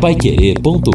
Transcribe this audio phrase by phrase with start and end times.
[0.00, 0.88] paiquerê.com.br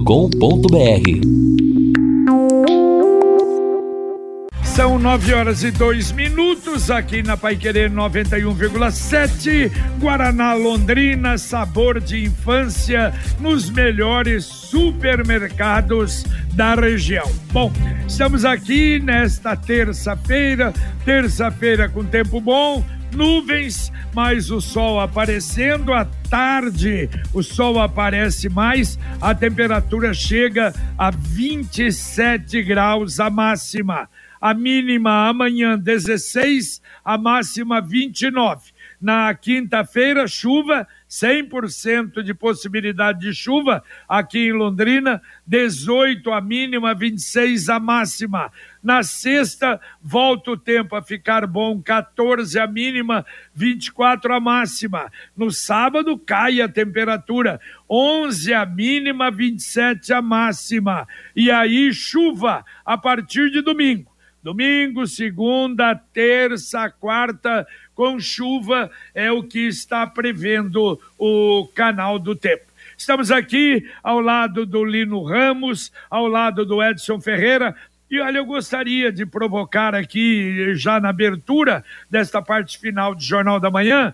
[4.64, 9.70] São nove horas e dois minutos aqui na Pai Querer 91,7.
[10.00, 16.24] Guaraná Londrina, sabor de infância nos melhores supermercados
[16.54, 17.30] da região.
[17.52, 17.74] Bom,
[18.08, 20.74] estamos aqui nesta terça-feira,
[21.04, 22.84] terça-feira com tempo bom,
[23.14, 27.10] nuvens, mas o sol aparecendo à tarde.
[27.34, 34.10] O sol aparece mais, a temperatura chega a 27 graus a máxima
[34.44, 38.74] a mínima amanhã 16, a máxima 29.
[39.00, 47.70] Na quinta-feira, chuva, 100% de possibilidade de chuva aqui em Londrina, 18 a mínima, 26
[47.70, 48.52] a máxima.
[48.84, 53.26] Na sexta, volta o tempo a ficar bom, 14 a mínima,
[53.56, 55.10] 24 a máxima.
[55.38, 61.08] No sábado, cai a temperatura, 11 a mínima, 27 a máxima.
[61.34, 64.12] E aí, chuva a partir de domingo.
[64.44, 72.66] Domingo, segunda, terça, quarta, com chuva, é o que está prevendo o canal do tempo.
[72.98, 77.76] Estamos aqui ao lado do Lino Ramos, ao lado do Edson Ferreira.
[78.14, 83.60] E olha, eu gostaria de provocar aqui, já na abertura desta parte final do Jornal
[83.60, 84.14] da Manhã,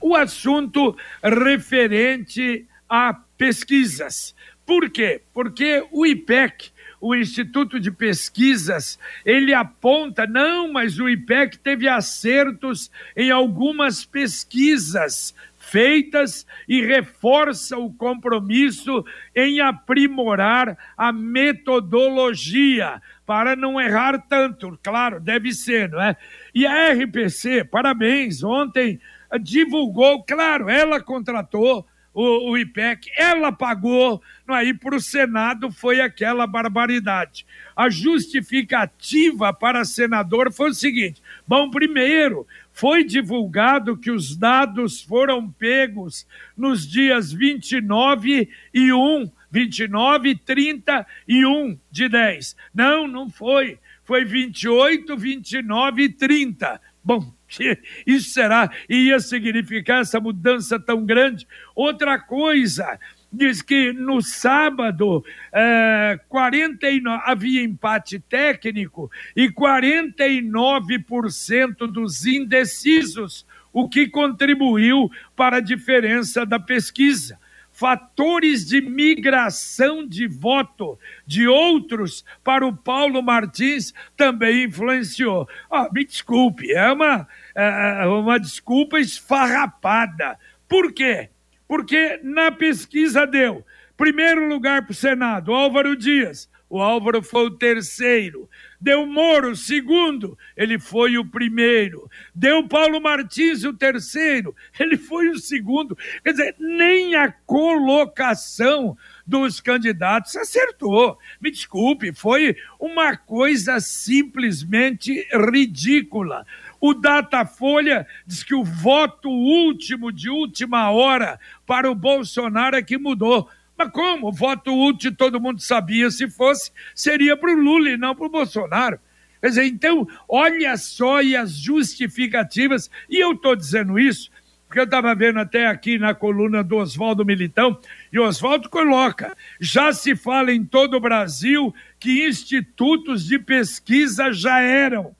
[0.00, 4.36] o assunto referente a pesquisas.
[4.64, 5.20] Por quê?
[5.34, 6.70] Porque o IPEC
[7.00, 15.34] o Instituto de Pesquisas, ele aponta, não, mas o IPEC teve acertos em algumas pesquisas
[15.70, 19.04] feitas e reforça o compromisso
[19.34, 24.78] em aprimorar a metodologia para não errar tanto.
[24.82, 26.16] Claro, deve ser, não é?
[26.54, 29.00] E a RPC, parabéns, ontem
[29.40, 36.46] divulgou, claro, ela contratou o, o IPEC, ela pagou, aí para o Senado foi aquela
[36.46, 37.46] barbaridade.
[37.76, 42.46] A justificativa para senador foi o seguinte: bom, primeiro,
[42.80, 46.26] foi divulgado que os dados foram pegos
[46.56, 52.56] nos dias 29 e 1, 29, 30 e 1 de 10.
[52.74, 53.78] Não, não foi.
[54.02, 56.80] Foi 28, 29 e 30.
[57.04, 57.30] Bom,
[58.06, 61.46] isso será, ia significar essa mudança tão grande.
[61.74, 62.98] Outra coisa,
[63.32, 74.08] diz que no sábado é, 49, havia empate técnico e 49% dos indecisos, o que
[74.08, 77.38] contribuiu para a diferença da pesquisa
[77.80, 85.48] fatores de migração de voto de outros para o Paulo Martins também influenciou.
[85.70, 90.38] Ah, me desculpe, é uma, é, é uma desculpa esfarrapada.
[90.68, 91.30] Por quê?
[91.70, 93.64] Porque na pesquisa deu
[93.96, 96.50] primeiro lugar para o Senado, Álvaro Dias.
[96.68, 98.50] O Álvaro foi o terceiro.
[98.80, 102.10] Deu Moro, segundo, ele foi o primeiro.
[102.34, 105.96] Deu Paulo Martins, o terceiro, ele foi o segundo.
[106.24, 111.18] Quer dizer, nem a colocação dos candidatos acertou.
[111.40, 116.44] Me desculpe, foi uma coisa simplesmente ridícula.
[116.80, 122.96] O Datafolha diz que o voto último de última hora para o Bolsonaro é que
[122.96, 123.48] mudou.
[123.76, 124.28] Mas como?
[124.28, 128.26] O voto útil todo mundo sabia, se fosse, seria para o Lula e não para
[128.26, 128.98] o Bolsonaro.
[129.40, 134.30] Quer dizer, então, olha só e as justificativas, e eu estou dizendo isso,
[134.66, 137.78] porque eu estava vendo até aqui na coluna do Oswaldo Militão,
[138.12, 144.60] e Oswaldo coloca: já se fala em todo o Brasil que institutos de pesquisa já
[144.60, 145.14] eram.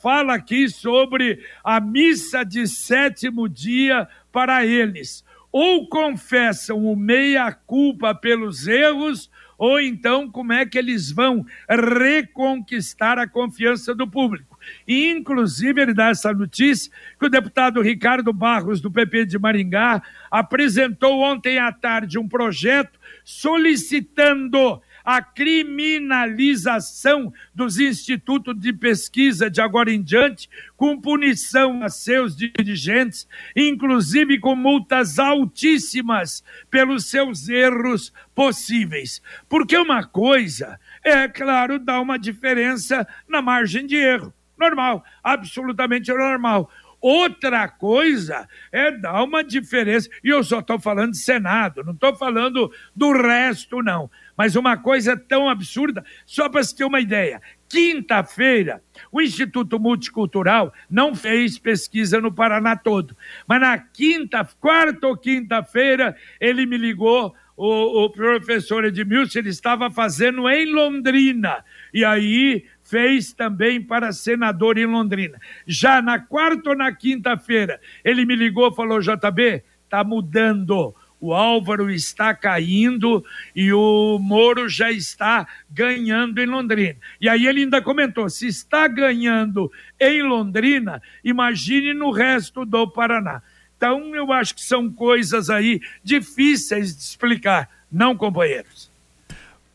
[0.00, 8.66] Fala aqui sobre a missa de sétimo dia para eles ou confessam o meia-culpa pelos
[8.66, 14.58] erros, ou então como é que eles vão reconquistar a confiança do público.
[14.86, 20.02] E, inclusive, ele dá essa notícia que o deputado Ricardo Barros, do PP de Maringá,
[20.30, 29.92] apresentou ontem à tarde um projeto solicitando a criminalização dos institutos de pesquisa de agora
[29.92, 39.22] em diante, com punição a seus dirigentes, inclusive com multas altíssimas pelos seus erros possíveis.
[39.48, 44.32] Porque uma coisa é, claro, dar uma diferença na margem de erro.
[44.58, 46.70] Normal, absolutamente normal.
[47.00, 52.14] Outra coisa é dar uma diferença, e eu só estou falando de Senado, não estou
[52.14, 54.10] falando do resto, não.
[54.40, 57.42] Mas uma coisa tão absurda, só para se ter uma ideia.
[57.68, 58.82] Quinta-feira,
[59.12, 63.14] o Instituto Multicultural não fez pesquisa no Paraná todo.
[63.46, 69.90] Mas na quinta, quarta ou quinta-feira, ele me ligou, o, o professor Edmilson ele estava
[69.90, 71.62] fazendo em Londrina.
[71.92, 75.38] E aí fez também para senador em Londrina.
[75.66, 80.94] Já na quarta ou na quinta-feira, ele me ligou e falou: JB, tá mudando.
[81.20, 83.22] O Álvaro está caindo
[83.54, 86.96] e o Moro já está ganhando em Londrina.
[87.20, 93.42] E aí ele ainda comentou: se está ganhando em Londrina, imagine no resto do Paraná.
[93.76, 98.90] Então, eu acho que são coisas aí difíceis de explicar, não, companheiros?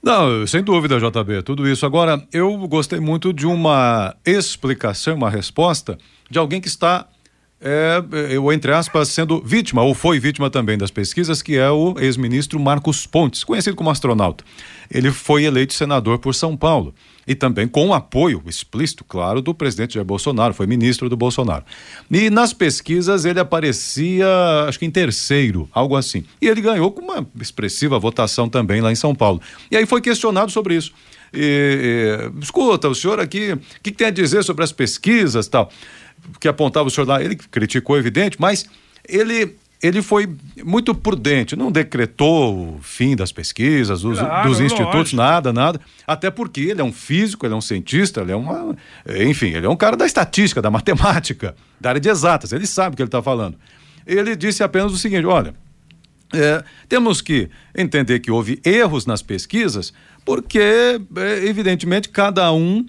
[0.01, 1.83] Não, sem dúvida, JB, tudo isso.
[1.83, 5.98] Agora, eu gostei muito de uma explicação, uma resposta
[6.30, 7.07] de alguém que está
[7.61, 11.95] é, eu, entre aspas, sendo vítima, ou foi vítima também das pesquisas, que é o
[11.99, 14.43] ex-ministro Marcos Pontes, conhecido como astronauta.
[14.91, 16.93] Ele foi eleito senador por São Paulo
[17.27, 21.63] e também com apoio explícito, claro, do presidente Jair Bolsonaro, foi ministro do Bolsonaro.
[22.11, 24.27] E nas pesquisas ele aparecia,
[24.67, 26.23] acho que em terceiro, algo assim.
[26.41, 29.41] E ele ganhou com uma expressiva votação também lá em São Paulo.
[29.71, 30.93] E aí foi questionado sobre isso.
[31.33, 35.47] E, e, escuta, o senhor aqui, o que, que tem a dizer sobre as pesquisas
[35.47, 35.71] tal?
[36.39, 38.66] Que apontava o senhor lá, ele criticou, evidente, mas
[39.07, 40.27] ele ele foi
[40.63, 45.18] muito prudente, não decretou o fim das pesquisas, dos, claro, dos institutos, lógico.
[45.18, 45.81] nada, nada.
[46.07, 48.75] Até porque ele é um físico, ele é um cientista, ele é uma.
[49.27, 52.94] Enfim, ele é um cara da estatística, da matemática, da área de exatas, ele sabe
[52.94, 53.57] o que ele está falando.
[54.07, 55.54] Ele disse apenas o seguinte: olha,
[56.33, 59.94] é, temos que entender que houve erros nas pesquisas,
[60.24, 62.86] porque, é, evidentemente, cada um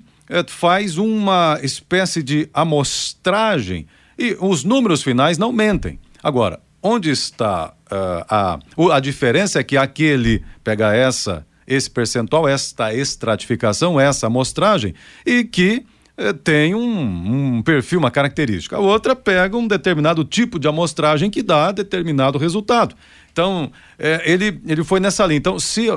[0.48, 3.86] faz uma espécie de amostragem
[4.18, 5.98] e os números finais não mentem.
[6.22, 8.58] Agora, onde está uh, a,
[8.92, 14.94] a diferença é que aquele pega essa, esse percentual, esta estratificação, essa amostragem,
[15.24, 15.84] e que
[16.18, 18.76] uh, tem um, um, perfil, uma característica.
[18.76, 22.94] A outra pega um determinado tipo de amostragem que dá determinado resultado.
[23.30, 25.36] Então, é, ele, ele foi nessa linha.
[25.36, 25.88] Então, se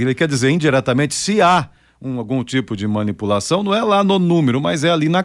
[0.00, 1.68] ele quer dizer indiretamente, se há
[2.04, 5.24] um, algum tipo de manipulação, não é lá no número, mas é ali na,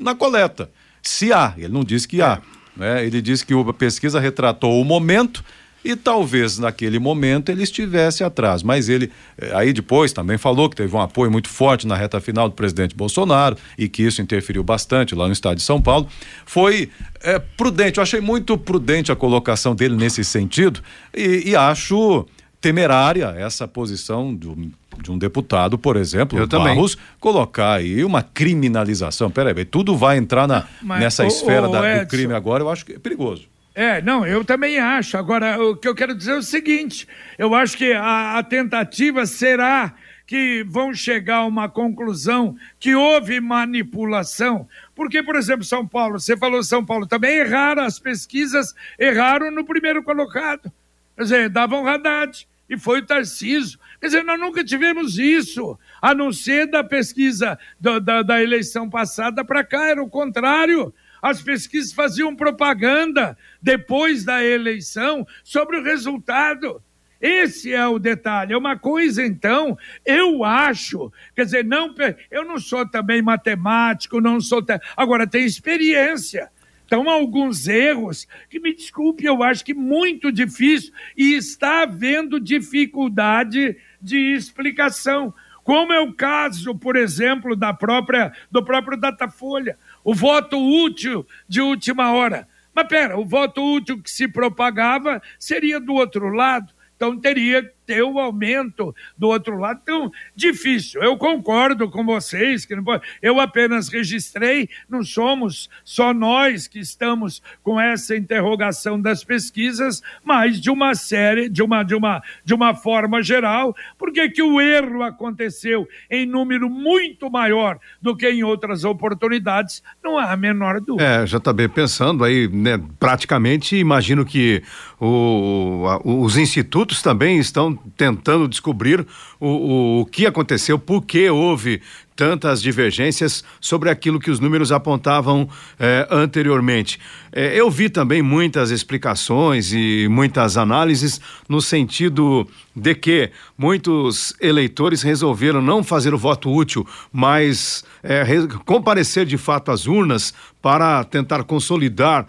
[0.00, 0.70] na coleta.
[1.02, 2.40] Se há, ele não disse que há.
[2.76, 2.80] É.
[2.80, 3.06] Né?
[3.06, 5.44] Ele disse que a pesquisa retratou o momento
[5.84, 8.62] e talvez naquele momento ele estivesse atrás.
[8.62, 12.20] Mas ele, eh, aí depois também falou que teve um apoio muito forte na reta
[12.20, 16.08] final do presidente Bolsonaro e que isso interferiu bastante lá no estado de São Paulo.
[16.44, 16.90] Foi
[17.22, 20.80] é, prudente, eu achei muito prudente a colocação dele nesse sentido
[21.14, 22.26] e, e acho
[22.66, 24.56] temerária essa posição do
[25.00, 27.06] de um deputado, por exemplo, Eu Barros, também.
[27.20, 29.30] colocar aí uma criminalização.
[29.30, 32.84] Peraí, tudo vai entrar na, Mas, nessa esfera da, Edson, do crime agora, eu acho
[32.86, 33.46] que é perigoso.
[33.74, 35.18] É, não, eu também acho.
[35.18, 37.06] Agora, o que eu quero dizer é o seguinte:
[37.38, 39.94] eu acho que a, a tentativa será
[40.26, 44.66] que vão chegar a uma conclusão que houve manipulação.
[44.94, 49.64] Porque, por exemplo, São Paulo, você falou São Paulo, também erraram, as pesquisas erraram no
[49.64, 50.72] primeiro colocado.
[51.16, 53.78] Quer dizer, davam Haddad e foi o Tarciso.
[54.00, 58.88] Quer dizer, nós nunca tivemos isso, a não ser da pesquisa da, da, da eleição
[58.88, 60.92] passada para cá, era o contrário.
[61.22, 66.82] As pesquisas faziam propaganda depois da eleição sobre o resultado.
[67.20, 68.52] Esse é o detalhe.
[68.52, 71.94] É uma coisa, então, eu acho, quer dizer, não,
[72.30, 74.64] eu não sou também matemático, não sou.
[74.96, 76.50] Agora, tem experiência.
[76.86, 83.76] Então, alguns erros que, me desculpe, eu acho que muito difícil e está havendo dificuldade
[84.00, 85.34] de explicação.
[85.64, 91.60] Como é o caso, por exemplo, da própria, do próprio Datafolha, o voto útil de
[91.60, 92.46] última hora.
[92.72, 96.72] Mas pera, o voto útil que se propagava seria do outro lado.
[96.94, 99.80] Então teria ter o aumento do outro lado.
[99.82, 101.02] Então, difícil.
[101.02, 103.06] Eu concordo com vocês que não pode.
[103.22, 110.60] Eu apenas registrei, não somos só nós que estamos com essa interrogação das pesquisas, mas
[110.60, 115.02] de uma série, de uma, de uma, de uma forma geral, porque que o erro
[115.02, 121.22] aconteceu em número muito maior do que em outras oportunidades, não há a menor dúvida.
[121.22, 124.62] É, já bem pensando aí, né, praticamente imagino que
[125.00, 129.06] o, os institutos também estão tentando descobrir
[129.38, 131.82] o, o, o que aconteceu, por que houve
[132.16, 136.98] tantas divergências sobre aquilo que os números apontavam eh, anteriormente.
[137.30, 145.02] Eh, eu vi também muitas explicações e muitas análises no sentido de que muitos eleitores
[145.02, 148.24] resolveram não fazer o voto útil, mas eh,
[148.64, 150.32] comparecer de fato às urnas
[150.62, 152.26] para tentar consolidar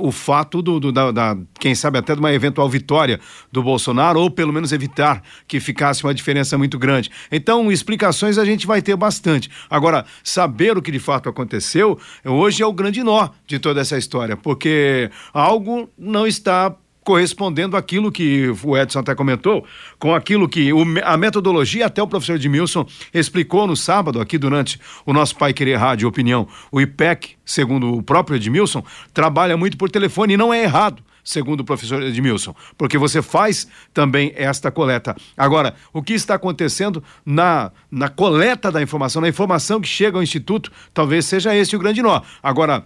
[0.00, 3.20] o fato do, do da, da, quem sabe até de uma eventual vitória
[3.52, 7.10] do Bolsonaro ou pelo menos evitar que ficasse uma diferença muito grande.
[7.30, 9.50] Então, explicações a gente vai ter bastante bastante.
[9.68, 13.96] Agora, saber o que de fato aconteceu, hoje é o grande nó de toda essa
[13.96, 19.64] história, porque algo não está correspondendo àquilo que o Edson até comentou,
[19.96, 24.80] com aquilo que o, a metodologia, até o professor Edmilson explicou no sábado, aqui durante
[25.04, 28.82] o nosso Pai Querer Rádio Opinião, o IPEC, segundo o próprio Edmilson,
[29.14, 33.66] trabalha muito por telefone e não é errado segundo o professor Edmilson, porque você faz
[33.92, 35.14] também esta coleta.
[35.36, 40.22] Agora, o que está acontecendo na, na coleta da informação, na informação que chega ao
[40.22, 42.22] Instituto, talvez seja esse o grande nó.
[42.40, 42.84] Agora,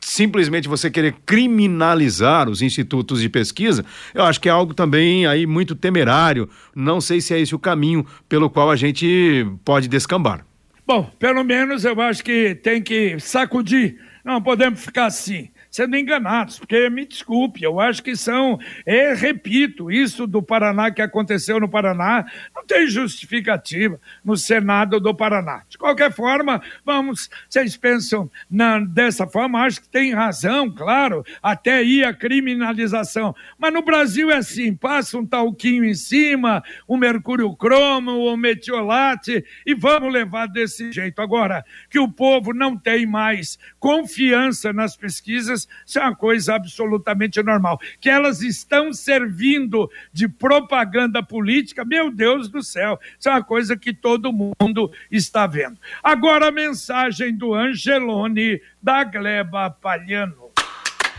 [0.00, 5.46] simplesmente você querer criminalizar os institutos de pesquisa, eu acho que é algo também aí
[5.46, 6.48] muito temerário.
[6.74, 10.46] Não sei se é esse o caminho pelo qual a gente pode descambar.
[10.86, 13.98] Bom, pelo menos eu acho que tem que sacudir.
[14.24, 19.90] Não podemos ficar assim sendo enganados, porque me desculpe, eu acho que são, é, repito,
[19.90, 25.62] isso do Paraná que aconteceu no Paraná não tem justificativa no Senado do Paraná.
[25.70, 31.76] De qualquer forma, vamos, vocês pensam na, dessa forma, acho que tem razão, claro, até
[31.76, 33.34] aí a criminalização.
[33.58, 39.42] Mas no Brasil é assim, passa um talquinho em cima, um mercúrio cromo, um metiolate
[39.64, 41.22] e vamos levar desse jeito.
[41.22, 47.42] Agora, que o povo não tem mais confiança nas pesquisas, isso é uma coisa absolutamente
[47.42, 47.80] normal.
[48.00, 53.76] Que elas estão servindo de propaganda política, meu Deus do céu, isso é uma coisa
[53.76, 55.78] que todo mundo está vendo.
[56.02, 60.50] Agora a mensagem do Angelone da Gleba Palhano.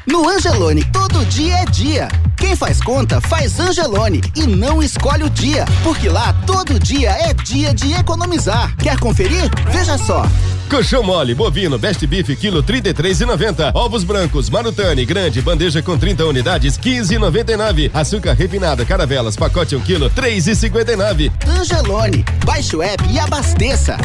[0.05, 2.07] No Angelone, todo dia é dia.
[2.43, 7.33] Quem faz conta faz Angelone e não escolhe o dia, porque lá todo dia é
[7.33, 8.75] dia de economizar.
[8.75, 9.49] Quer conferir?
[9.71, 10.25] Veja só.
[10.69, 13.71] Colchão mole, bovino, best beef, quilo trinta e três e noventa.
[13.73, 17.89] Ovos brancos, marutane, grande, bandeja com 30 unidades, quinze e noventa e nove.
[17.93, 21.31] Açúcar refinada, caravelas, pacote um quilo, três e cinquenta e nove.
[21.47, 23.95] Angelone, baixe o app e abasteça.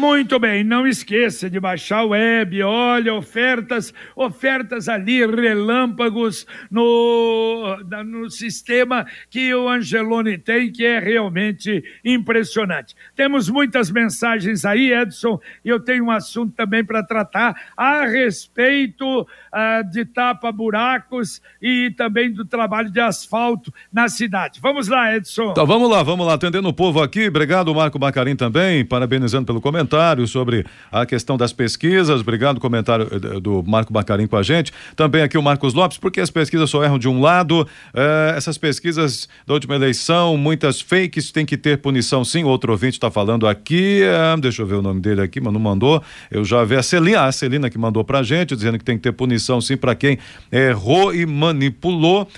[0.00, 7.76] Muito bem, não esqueça de baixar o web, olha, ofertas, ofertas ali, relâmpagos no,
[8.06, 12.96] no sistema que o Angelone tem, que é realmente impressionante.
[13.14, 19.04] Temos muitas mensagens aí, Edson, e eu tenho um assunto também para tratar a respeito
[19.20, 24.60] uh, de tapa-buracos e também do trabalho de asfalto na cidade.
[24.62, 25.50] Vamos lá, Edson.
[25.50, 27.28] Então vamos lá, vamos lá, atendendo o povo aqui.
[27.28, 32.20] Obrigado, Marco Bacarim também, parabenizando pelo comentário comentário sobre a questão das pesquisas.
[32.20, 34.72] Obrigado, comentário eh, do Marco Bacarim com a gente.
[34.94, 37.66] Também aqui o Marcos Lopes, porque as pesquisas só erram de um lado.
[37.92, 42.44] Eh, essas pesquisas da última eleição, muitas fakes, tem que ter punição sim.
[42.44, 45.60] Outro ouvinte está falando aqui, eh, deixa eu ver o nome dele aqui, mas não
[45.60, 46.02] mandou.
[46.30, 49.02] Eu já vi a Celina, a Celina que mandou pra gente, dizendo que tem que
[49.02, 50.18] ter punição sim para quem
[50.52, 52.28] errou e manipulou.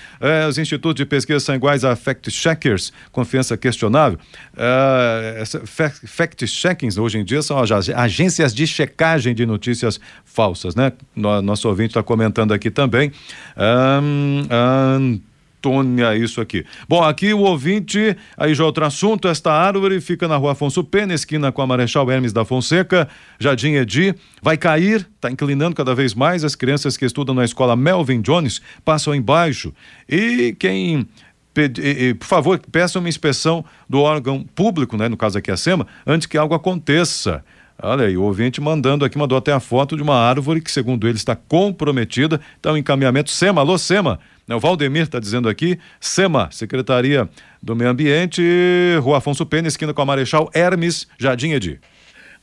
[0.49, 4.17] os institutos de pesquisa são iguais a fact-checkers, confiança questionável.
[6.07, 10.91] fact-checkings hoje em dia são as agências de checagem de notícias falsas, né?
[11.15, 13.11] Nosso ouvinte está comentando aqui também.
[13.57, 14.43] Um,
[15.63, 16.65] Antônia, isso aqui.
[16.89, 21.13] Bom, aqui o ouvinte, aí já outro assunto, esta árvore fica na rua Afonso Pena,
[21.13, 23.07] esquina com a Marechal Hermes da Fonseca,
[23.39, 27.77] Jardim Edi, vai cair, está inclinando cada vez mais, as crianças que estudam na escola
[27.77, 29.73] Melvin Jones passam embaixo,
[30.07, 31.07] e quem
[32.19, 36.25] por favor, peça uma inspeção do órgão público, né, no caso aqui a SEMA, antes
[36.27, 37.43] que algo aconteça.
[37.81, 41.07] Olha aí, o ouvinte mandando aqui, mandou até a foto de uma árvore que, segundo
[41.07, 42.39] ele, está comprometida.
[42.59, 44.19] Então, encaminhamento SEMA, alô SEMA.
[44.47, 47.27] O Valdemir está dizendo aqui, SEMA, Secretaria
[47.61, 48.41] do Meio Ambiente,
[49.01, 51.79] Rua Afonso Pena, esquina com a Marechal Hermes, Jardim Edi.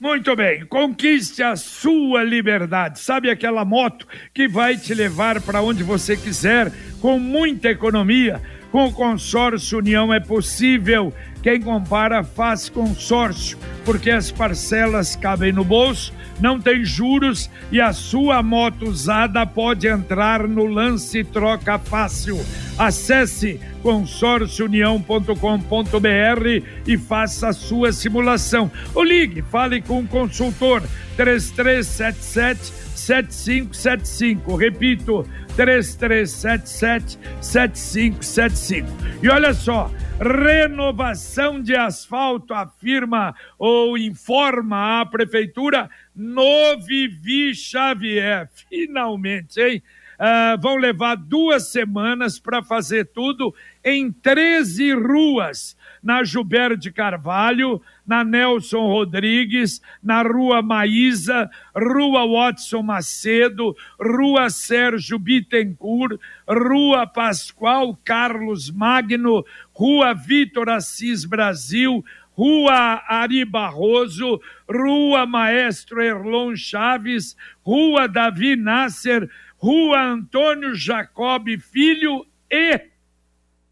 [0.01, 2.99] Muito bem, conquiste a sua liberdade.
[3.01, 8.41] Sabe aquela moto que vai te levar para onde você quiser com muita economia?
[8.71, 11.13] Com o consórcio União é possível.
[11.43, 17.93] Quem compara faz consórcio, porque as parcelas cabem no bolso, não tem juros e a
[17.93, 22.39] sua moto usada pode entrar no lance troca fácil.
[22.79, 28.71] Acesse consórciounião.com.br e faça a sua simulação.
[28.95, 30.83] Ou ligue, fale com o consultor
[31.17, 32.80] 3377
[33.11, 34.55] 7575.
[34.55, 38.89] Repito, 3377 7575.
[39.21, 39.91] E olha só,
[40.21, 48.49] renovação de asfalto afirma ou informa a prefeitura no Vivi Xavier.
[48.69, 49.83] Finalmente, hein?
[50.21, 53.53] Uh, vão levar duas semanas para fazer tudo
[53.83, 62.83] em 13 ruas na Gilberto de Carvalho, na Nelson Rodrigues, na Rua Maísa, Rua Watson
[62.83, 72.05] Macedo, Rua Sérgio Bittencourt, Rua Pascoal Carlos Magno, Rua Vitor Assis Brasil,
[72.37, 79.29] Rua Ari Barroso, Rua Maestro Erlon Chaves, Rua Davi Nasser,
[79.59, 82.90] Rua Antônio Jacob Filho e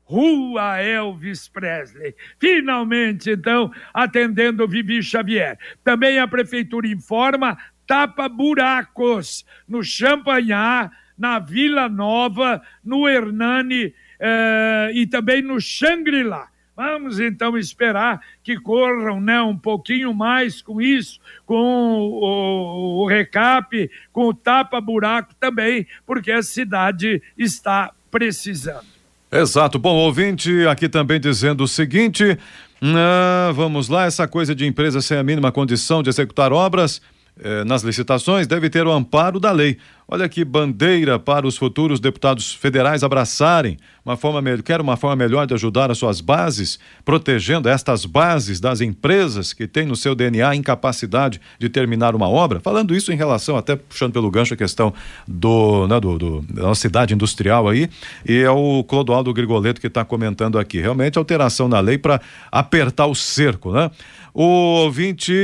[0.08, 2.14] Rua Elvis Presley.
[2.40, 5.58] Finalmente, então, atendendo Vivi Xavier.
[5.84, 15.42] Também a Prefeitura informa tapa-buracos no Champanhar, na Vila Nova, no Hernani eh, e também
[15.42, 16.48] no Xangri-Lá.
[16.74, 23.06] Vamos então esperar que corram né, um pouquinho mais com isso, com o, o, o
[23.06, 28.97] recap, com o tapa-buraco também, porque a cidade está precisando.
[29.30, 29.78] Exato.
[29.78, 32.38] Bom, ouvinte aqui também dizendo o seguinte:
[32.82, 37.02] ah, vamos lá, essa coisa de empresa sem a mínima condição de executar obras
[37.40, 39.78] eh, nas licitações deve ter o amparo da lei.
[40.10, 43.76] Olha que bandeira para os futuros deputados federais abraçarem.
[44.02, 48.80] Uma forma quer uma forma melhor de ajudar as suas bases, protegendo estas bases das
[48.80, 52.58] empresas que têm no seu DNA incapacidade de terminar uma obra.
[52.58, 54.94] Falando isso em relação, até puxando pelo gancho a questão
[55.26, 57.90] do, né, do, do da nossa cidade industrial aí,
[58.26, 60.80] e é o Clodoaldo Grigoleto que está comentando aqui.
[60.80, 62.18] Realmente alteração na lei para
[62.50, 63.90] apertar o cerco, né?
[64.32, 64.42] O
[64.84, 65.34] ouvinte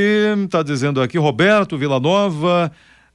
[0.43, 2.73] está dizendo aqui, Roberto Villanova.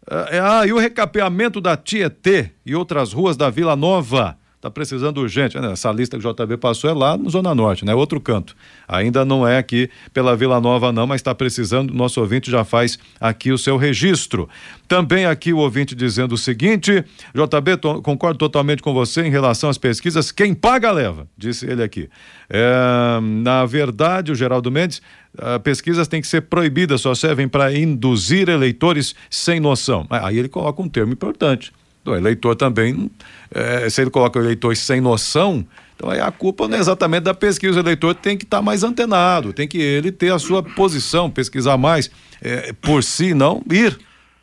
[0.10, 4.36] Uh, ah, e o recapeamento da Tietê e outras ruas da Vila Nova.
[4.60, 5.58] Está precisando urgente.
[5.58, 5.72] Né?
[5.72, 7.96] Essa lista que o JB passou é lá no Zona Norte, né?
[7.96, 8.54] Outro canto.
[8.86, 11.94] Ainda não é aqui pela Vila Nova, não, mas está precisando.
[11.94, 14.50] Nosso ouvinte já faz aqui o seu registro.
[14.86, 19.70] Também aqui o ouvinte dizendo o seguinte: JB, to, concordo totalmente com você em relação
[19.70, 20.30] às pesquisas.
[20.30, 22.10] Quem paga, leva, disse ele aqui.
[22.50, 25.02] É, na verdade, o Geraldo Mendes,
[25.36, 30.06] uh, pesquisas têm que ser proibidas, só servem para induzir eleitores sem noção.
[30.10, 31.72] Aí ele coloca um termo importante
[32.12, 33.10] o eleitor também,
[33.52, 37.24] é, se ele coloca o eleitor sem noção, então aí a culpa não é exatamente
[37.24, 40.40] da pesquisa, o eleitor tem que estar tá mais antenado, tem que ele ter a
[40.40, 42.10] sua posição, pesquisar mais
[42.42, 43.98] é, por si, não ir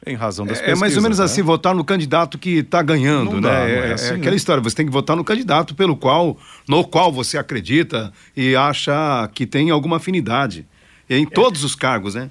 [0.07, 0.79] em razão das é, pesquisas.
[0.79, 1.25] É mais ou menos né?
[1.25, 3.49] assim, votar no candidato que está ganhando, não né?
[3.49, 4.37] Dá, é, é, assim, é, aquela né?
[4.37, 9.29] história, você tem que votar no candidato pelo qual, no qual você acredita e acha
[9.35, 10.67] que tem alguma afinidade.
[11.09, 12.31] em todos os cargos, né?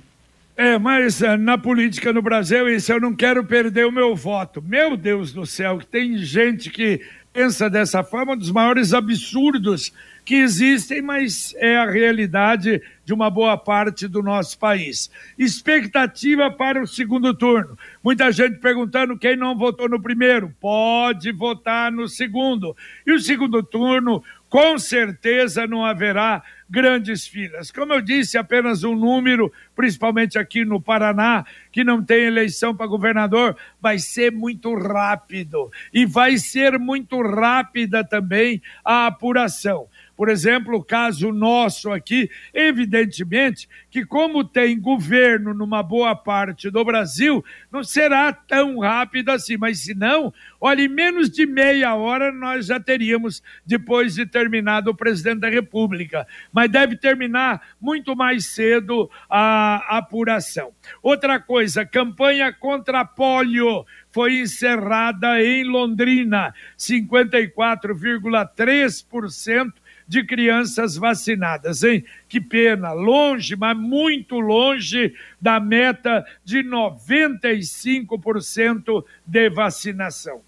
[0.58, 4.62] É, mas uh, na política no Brasil, isso eu não quero perder o meu voto.
[4.62, 7.02] Meu Deus do céu, tem gente que
[7.34, 9.92] pensa dessa forma, um dos maiores absurdos
[10.24, 15.12] que existem, mas é a realidade de uma boa parte do nosso país.
[15.38, 17.78] Expectativa para o segundo turno.
[18.02, 20.56] Muita gente perguntando quem não votou no primeiro.
[20.60, 22.76] Pode votar no segundo.
[23.06, 27.72] E o segundo turno, com certeza não haverá grandes filas.
[27.72, 32.88] Como eu disse, apenas um número, principalmente aqui no Paraná, que não tem eleição para
[32.88, 35.72] governador, vai ser muito rápido.
[35.94, 39.88] E vai ser muito rápida também a apuração.
[40.16, 46.86] Por exemplo, o caso nosso aqui, evidentemente que, como tem governo numa boa parte do
[46.86, 49.58] Brasil, não será tão rápido assim.
[49.58, 54.92] Mas, se não, olha, em menos de meia hora nós já teríamos, depois de terminado
[54.92, 56.26] o presidente da República.
[56.52, 60.72] Mas deve terminar muito mais cedo a apuração.
[61.02, 69.74] Outra coisa, campanha contra polio foi encerrada em Londrina, 54,3%
[70.08, 72.06] de crianças vacinadas, hein?
[72.30, 80.42] Que pena, longe, mas muito longe da meta de 95% de vacinação.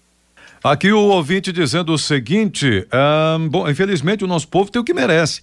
[0.62, 2.86] Aqui o ouvinte dizendo o seguinte:
[3.50, 5.42] bom, infelizmente o nosso povo tem o que merece.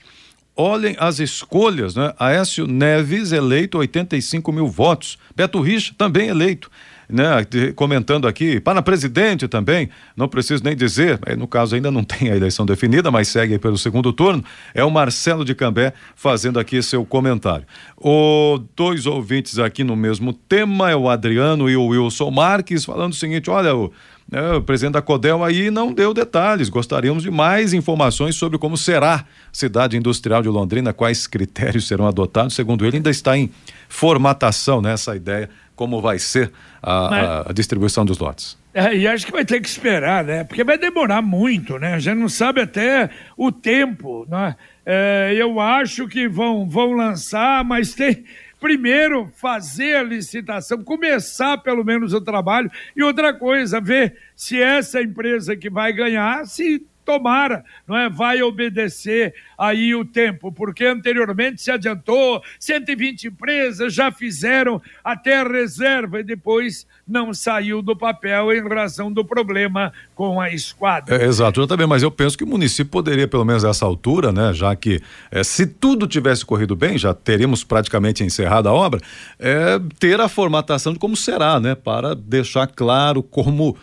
[0.58, 2.14] Olhem as escolhas, né?
[2.18, 6.72] Aécio Neves eleito 85 mil votos, Beto Richa também eleito
[7.10, 12.32] né, comentando aqui, para presidente também, não preciso nem dizer, no caso ainda não tem
[12.32, 16.82] a eleição definida, mas segue pelo segundo turno, é o Marcelo de Cambé fazendo aqui
[16.82, 17.66] seu comentário.
[17.98, 23.14] O dois ouvintes aqui no mesmo tema, é o Adriano e o Wilson Marques, falando
[23.14, 23.92] o seguinte, olha, o,
[24.30, 28.78] né, o presidente da Codel aí não deu detalhes, gostaríamos de mais informações sobre como
[28.78, 33.50] será a cidade industrial de Londrina, quais critérios serão adotados, segundo ele ainda está em
[33.88, 37.48] formatação né, ideia como vai ser a, Mas...
[37.50, 38.58] a, distribuição dos lotes.
[38.74, 40.44] É, e acho que vai ter que esperar, né?
[40.44, 41.94] Porque vai demorar muito, né?
[41.94, 44.56] A gente não sabe até o tempo, né?
[44.86, 48.24] É, eu acho que vão, vão lançar, mas tem
[48.60, 55.02] primeiro fazer a licitação, começar pelo menos o trabalho e outra coisa, ver se essa
[55.02, 58.10] empresa que vai ganhar se tomara, não é?
[58.10, 65.48] Vai obedecer aí o tempo, porque anteriormente se adiantou, 120 empresas já fizeram até a
[65.48, 71.16] reserva e depois não saiu do papel em razão do problema com a esquadra.
[71.16, 74.32] É, exato, eu também, mas eu penso que o município poderia, pelo menos nessa altura,
[74.32, 79.00] né, já que é, se tudo tivesse corrido bem, já teríamos praticamente encerrado a obra,
[79.40, 83.78] é, ter a formatação de como será, né, para deixar claro como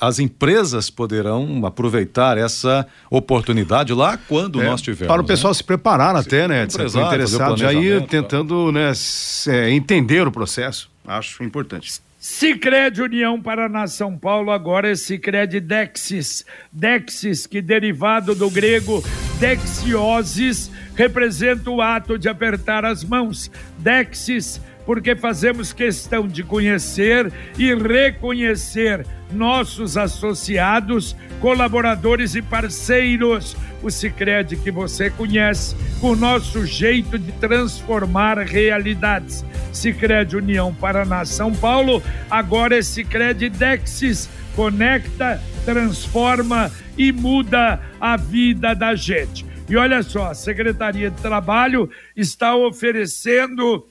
[0.00, 5.08] as empresas poderão aproveitar essa oportunidade lá quando É, nós tivermos.
[5.08, 5.54] Para o pessoal né?
[5.54, 6.66] se preparar até, né?
[6.68, 10.90] Se empresário, interessado, já ir planejamento, tentando né, se- é, entender o processo.
[11.06, 11.92] Acho importante.
[12.18, 16.44] Sicredi União Paraná São Paulo agora é Sicredi Dexis.
[16.72, 19.04] Dexis, que derivado do grego
[19.38, 23.50] dexiosis, representa o ato de apertar as mãos.
[23.78, 33.56] Dexis, porque fazemos questão de conhecer e reconhecer nossos associados, colaboradores e parceiros.
[33.82, 39.44] O Sicredi que você conhece, o nosso jeito de transformar realidades.
[39.72, 48.74] Sicredi União Paraná São Paulo, agora é Sicredi Dexis, conecta, transforma e muda a vida
[48.74, 49.44] da gente.
[49.68, 53.86] E olha só, a Secretaria de Trabalho está oferecendo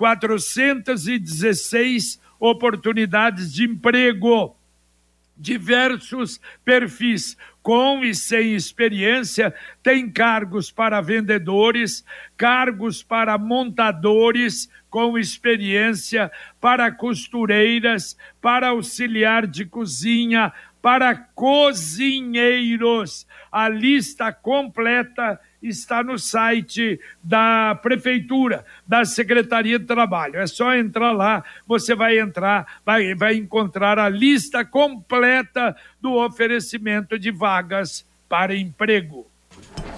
[0.00, 4.56] 416 oportunidades de emprego
[5.36, 12.02] diversos perfis com e sem experiência, tem cargos para vendedores,
[12.34, 23.26] cargos para montadores com experiência, para costureiras, para auxiliar de cozinha, para cozinheiros.
[23.52, 30.36] A lista completa está no site da Prefeitura, da Secretaria de Trabalho.
[30.36, 37.18] É só entrar lá, você vai entrar, vai, vai encontrar a lista completa do oferecimento
[37.18, 39.26] de vagas para emprego.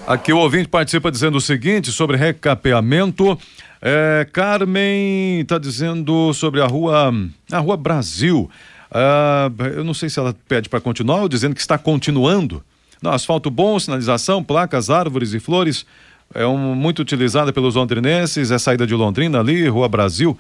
[0.07, 3.39] Aqui o ouvinte participa dizendo o seguinte sobre recapeamento.
[3.81, 7.13] É, Carmen está dizendo sobre a rua,
[7.51, 8.51] a rua Brasil.
[8.91, 12.63] Ah, eu não sei se ela pede para continuar ou dizendo que está continuando.
[13.03, 15.85] Não, asfalto bom, sinalização, placas, árvores e flores.
[16.35, 18.51] É um, muito utilizada pelos londrinenses.
[18.51, 20.39] É saída de Londrina ali, Rua Brasil.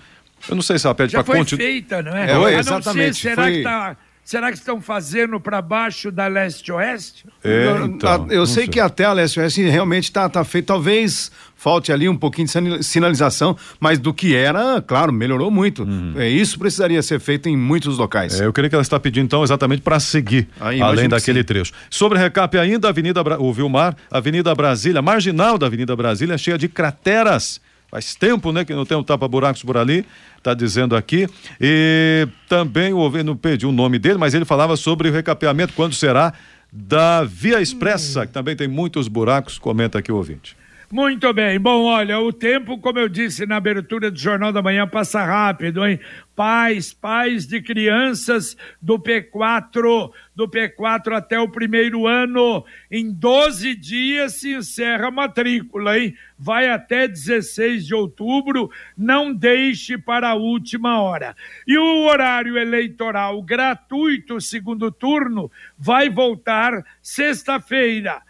[0.48, 1.64] Eu não sei se ela pede Já para foi continuar.
[1.66, 2.31] feita, não é?
[2.31, 6.11] É, A não ser, exatamente, será, foi- que tá, será que estão fazendo para baixo
[6.11, 7.26] da leste-oeste?
[7.44, 10.66] É, eu então, eu não sei, que até a LSOS realmente está tá feito.
[10.66, 15.87] Talvez falte ali um pouquinho de sinal- sinalização, mas do que era, claro, melhorou muito.
[16.16, 18.35] É, isso precisaria ser feito em muitos locais.
[18.37, 18.42] Uhum.
[18.42, 21.08] É, eu creio que ela está pedindo, então, exatamente para seguir, Ah, imagino além que
[21.11, 21.44] daquele sim.
[21.44, 21.72] trecho.
[21.90, 23.38] Sobre recap ainda, Avenida Bra...
[23.40, 27.61] o Vilmar, Avenida Brasília, marginal da Avenida Brasília, cheia de crateras.
[27.92, 30.07] Faz tempo, né, que não tem um tapa-buracos por ali,
[30.38, 31.28] está dizendo aqui.
[31.61, 35.74] E também o ouvinte não pediu o nome dele, mas ele falava sobre o recapeamento,
[35.74, 36.33] quando será,
[36.72, 40.57] da Via Expressa, que também tem muitos buracos, comenta aqui o ouvinte.
[40.92, 41.59] Muito bem.
[41.59, 45.87] Bom, olha, o tempo, como eu disse na abertura do Jornal da Manhã, passa rápido,
[45.87, 45.98] hein?
[46.37, 52.62] Pais, pais de crianças do P4, do P4 até o primeiro ano.
[52.90, 56.14] Em 12 dias se encerra a matrícula, hein?
[56.38, 61.35] Vai até 16 de outubro, não deixe para a última hora.
[61.66, 68.20] E o horário eleitoral gratuito, segundo turno, vai voltar sexta-feira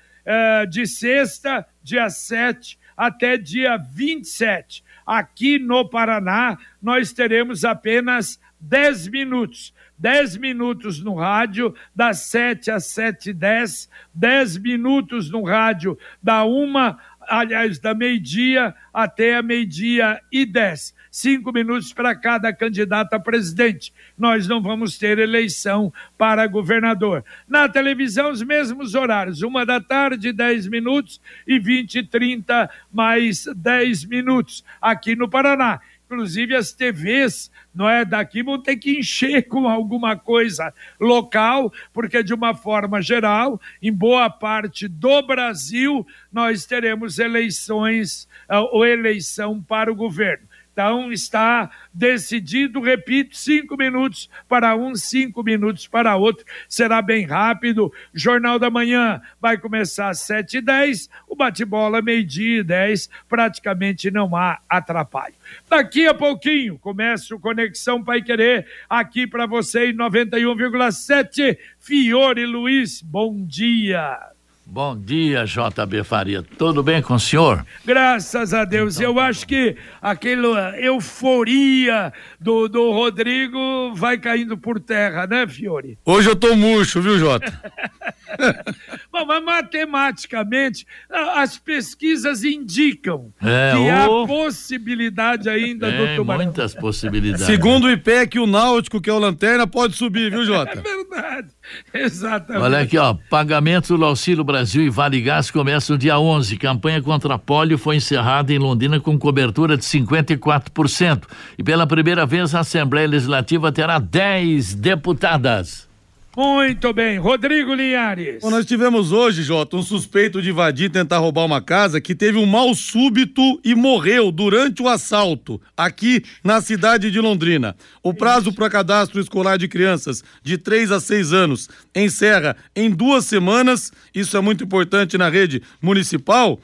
[0.69, 4.85] de sexta, dia 7, até dia 27.
[5.07, 9.75] Aqui no Paraná, nós teremos apenas 10 minutos.
[9.99, 16.43] 10 minutos no rádio, das 7 às 7 e 10, 10 minutos no rádio, da
[16.43, 20.95] uma, aliás, da meio-dia até a meio-dia e 10.
[21.11, 23.93] Cinco minutos para cada candidato a presidente.
[24.17, 27.23] Nós não vamos ter eleição para governador.
[27.47, 33.45] Na televisão, os mesmos horários: uma da tarde, 10 minutos, e 20 e 30, mais
[33.55, 34.65] 10 minutos.
[34.81, 35.81] Aqui no Paraná.
[36.13, 42.23] Inclusive, as TVs não é daqui vão ter que encher com alguma coisa local, porque
[42.23, 49.63] de uma forma geral, em boa parte do Brasil, nós teremos eleições ah, ou eleição
[49.63, 50.47] para o governo.
[50.73, 56.47] Então está decidido, repito, cinco minutos para um, cinco minutos para outro.
[56.67, 57.93] Será bem rápido.
[58.15, 64.11] Jornal da Manhã vai começar às sete e dez, o bate-bola meio-dia e dez, praticamente
[64.11, 65.35] não há atrapalho.
[65.69, 71.59] Daqui a pouquinho começa o Conexão Pai Querer aqui para você em 91,7.
[71.79, 74.32] Fiore Luiz, bom dia.
[74.75, 76.43] Bom dia, JB Faria.
[76.43, 77.63] Tudo bem com o senhor?
[77.85, 78.99] Graças a Deus.
[78.99, 85.99] Eu acho que aquela euforia do, do Rodrigo vai caindo por terra, né, Fiore?
[86.07, 87.53] Hoje eu tô murcho, viu, Jota?
[89.13, 90.87] Bom, mas matematicamente,
[91.35, 96.45] as pesquisas indicam É, que há possibilidade ainda do Tem Tubarão.
[96.45, 97.47] muitas possibilidades.
[97.47, 100.81] Segundo o IPEC, o Náutico, que é o Lanterna, pode subir, viu, É Jota?
[100.83, 101.49] verdade.
[101.95, 102.63] Exatamente.
[102.65, 106.57] Olha aqui, ó, pagamento do Auxílio Brasil e Vale Gás começa no dia 11.
[106.57, 111.23] Campanha contra a polio foi encerrada em Londrina com cobertura de 54%.
[111.59, 115.89] E pela primeira vez a Assembleia Legislativa terá 10 deputadas.
[116.35, 117.19] Muito bem.
[117.19, 118.41] Rodrigo Linhares.
[118.41, 122.15] Bom, nós tivemos hoje, Jota, um suspeito de invadir e tentar roubar uma casa que
[122.15, 127.77] teve um mal súbito e morreu durante o assalto aqui na cidade de Londrina.
[128.03, 133.27] O prazo para cadastro escolar de crianças de 3 a 6 anos encerra em duas
[133.27, 133.93] semanas.
[134.15, 136.59] Isso é muito importante na rede municipal.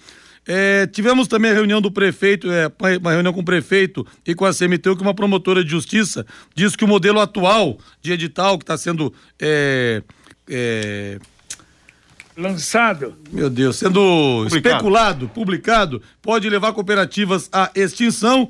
[0.50, 4.46] É, tivemos também a reunião do prefeito, é, uma reunião com o prefeito e com
[4.46, 8.62] a CMTU, que uma promotora de justiça diz que o modelo atual de edital que
[8.62, 10.02] está sendo é,
[10.48, 11.18] é,
[12.34, 14.00] lançado, meu Deus, sendo
[14.44, 14.56] publicado.
[14.56, 18.48] especulado, publicado, pode levar cooperativas à extinção.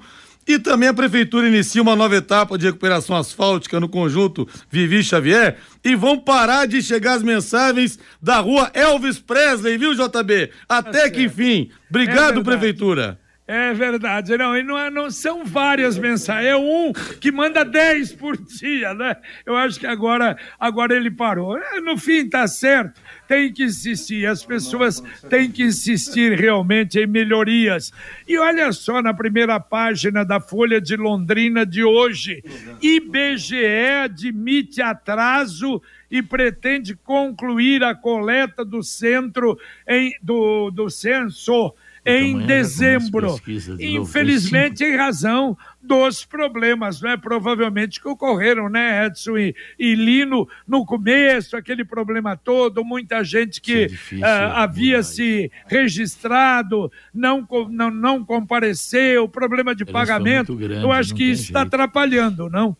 [0.48, 5.58] E também a prefeitura inicia uma nova etapa de recuperação asfáltica no conjunto Vivi Xavier
[5.84, 10.50] e vão parar de chegar as mensagens da rua Elvis Presley, viu, JB?
[10.66, 11.68] Até tá que enfim.
[11.90, 13.20] Obrigado, é prefeitura.
[13.50, 18.12] É verdade, não, e não, é, não são várias mensagens, é um que manda 10
[18.12, 19.16] por dia, né?
[19.46, 21.56] Eu acho que agora, agora ele parou.
[21.56, 27.06] É, no fim, tá certo, tem que insistir, as pessoas têm que insistir realmente em
[27.06, 27.90] melhorias.
[28.28, 32.44] E olha só na primeira página da Folha de Londrina de hoje:
[32.82, 33.64] IBGE
[34.04, 35.80] admite atraso
[36.10, 43.40] e pretende concluir a coleta do centro em, do, do censo em dezembro.
[43.78, 47.16] Infelizmente, em razão dos problemas, né?
[47.16, 53.60] Provavelmente que ocorreram, né, Edson e, e Lino, no começo, aquele problema todo, muita gente
[53.60, 60.54] que é difícil, uh, havia se registrado, não, não, não compareceu, problema de Eles pagamento.
[60.54, 62.76] Grandes, eu acho que isso está atrapalhando, não?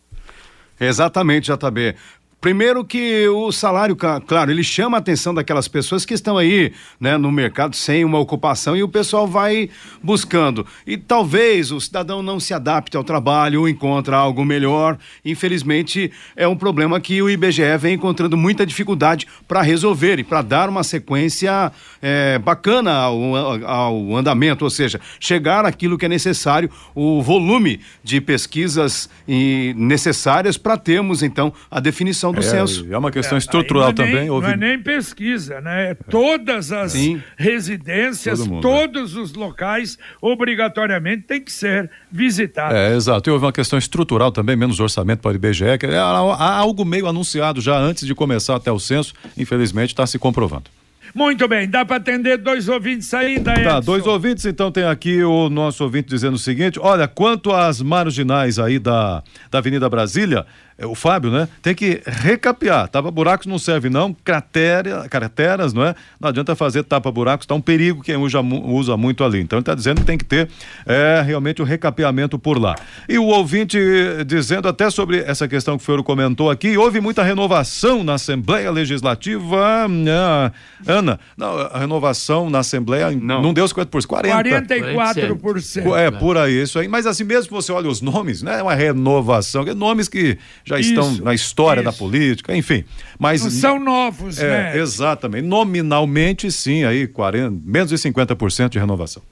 [0.79, 1.95] Exatamente, JB.
[2.41, 7.17] Primeiro que o salário, claro, ele chama a atenção daquelas pessoas que estão aí, né,
[7.17, 9.69] no mercado sem uma ocupação e o pessoal vai
[10.01, 10.65] buscando.
[10.87, 14.97] E talvez o cidadão não se adapte ao trabalho ou encontra algo melhor.
[15.25, 20.41] Infelizmente, é um problema que o IBGE vem encontrando muita dificuldade para resolver e para
[20.41, 26.71] dar uma sequência é, bacana ao, ao andamento, ou seja, chegar àquilo que é necessário,
[26.95, 29.09] o volume de pesquisas
[29.75, 32.87] necessárias para termos então a definição questão do é, censo.
[32.91, 34.47] É uma questão é, estrutural é nem, Houve...
[34.47, 35.95] Não é nem pesquisa, né?
[36.09, 37.21] Todas as Sim.
[37.37, 42.75] residências, Todo todos os locais, obrigatoriamente, tem que ser visitados.
[42.75, 43.29] É, exato.
[43.29, 47.07] E houve uma questão estrutural também, menos orçamento para o IBGE, que é algo meio
[47.07, 50.69] anunciado já antes de começar até o censo, infelizmente está se comprovando.
[51.13, 53.63] Muito bem, dá para atender dois ouvintes ainda, Edson.
[53.63, 57.81] Tá, dois ouvintes, então tem aqui o nosso ouvinte dizendo o seguinte, olha, quanto às
[57.81, 61.47] marginais aí da, da Avenida Brasília, é, o Fábio, né?
[61.61, 62.87] Tem que recapear.
[62.87, 64.13] Tapa-buracos não serve, não.
[64.13, 65.95] Cratera, crateras, não é?
[66.19, 69.39] Não adianta fazer tapa-buracos, tá um perigo quem usa, usa muito ali.
[69.39, 70.49] Então ele está dizendo que tem que ter
[70.85, 72.75] é, realmente o recapeamento por lá.
[73.07, 73.77] E o ouvinte
[74.25, 78.71] dizendo até sobre essa questão que o Fioro comentou aqui, houve muita renovação na Assembleia
[78.71, 79.85] Legislativa.
[80.09, 80.51] Ah,
[80.87, 84.95] Ana, não, a renovação na Assembleia não, não deu 50%, 40%.
[84.95, 85.97] 44%.
[85.97, 86.87] É, por aí, isso aí.
[86.87, 90.37] Mas assim mesmo que você olha os nomes, não é uma renovação, é nomes que
[90.69, 91.91] já isso, estão na história isso.
[91.91, 92.83] da política, enfim.
[93.17, 94.77] Mas Não são novos, é, né?
[94.77, 95.47] Exatamente.
[95.47, 99.23] Nominalmente, sim, aí 40, menos de 50% de renovação.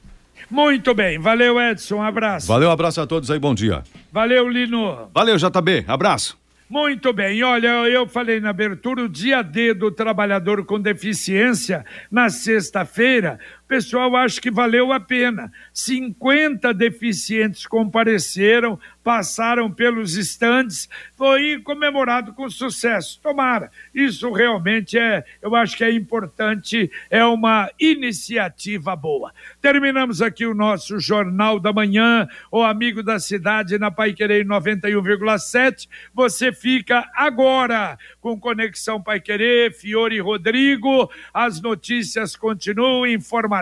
[0.49, 2.47] Muito bem, valeu Edson, um abraço.
[2.47, 3.83] Valeu, um abraço a todos aí, bom dia.
[4.11, 5.09] Valeu, Lino.
[5.13, 6.37] Valeu, JB, abraço.
[6.69, 12.29] Muito bem, olha, eu falei na abertura, o dia D do trabalhador com deficiência, na
[12.29, 15.51] sexta-feira, pessoal acha que valeu a pena.
[15.73, 23.19] 50 deficientes compareceram, passaram pelos estandes, foi comemorado com sucesso.
[23.21, 29.33] Tomara, isso realmente é, eu acho que é importante, é uma iniciativa boa.
[29.61, 35.87] Terminamos aqui o nosso Jornal da Manhã, o Amigo da Cidade na Pai Querer 91,7.
[36.13, 43.56] Você fica agora com Conexão Pai Querer, Fiore Rodrigo, as notícias continuam, informações,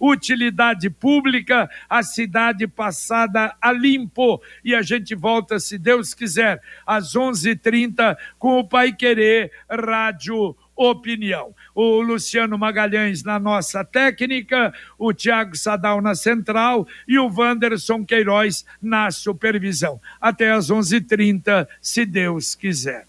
[0.00, 7.14] utilidade pública, a cidade passada a limpo e a gente volta, se Deus quiser, às
[7.14, 11.54] 11:30 com o Pai Querer Rádio Opinião.
[11.74, 18.64] O Luciano Magalhães na nossa técnica, o Tiago Sadal na central e o Wanderson Queiroz
[18.82, 20.00] na supervisão.
[20.20, 23.06] Até às 11:30, se Deus quiser.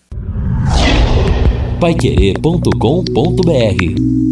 [1.80, 4.25] Paiquerê.com.br